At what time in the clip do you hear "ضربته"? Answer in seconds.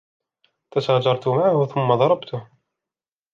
1.95-2.39